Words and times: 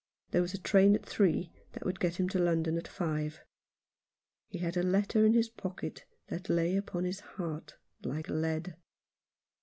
There 0.31 0.41
was 0.41 0.55
a 0.55 0.57
train 0.57 0.95
at 0.95 1.05
three 1.05 1.51
that 1.73 1.85
would 1.85 1.99
get 1.99 2.15
him 2.19 2.27
to 2.29 2.39
London 2.39 2.75
at 2.75 2.87
five. 2.87 3.39
He 4.47 4.57
had 4.57 4.75
a 4.75 4.81
letter 4.81 5.23
in 5.27 5.33
his 5.33 5.47
pocket 5.49 6.05
that 6.25 6.49
lay 6.49 6.75
upon 6.75 7.03
his 7.03 7.19
heart 7.19 7.75
like 8.03 8.27
lead. 8.27 8.77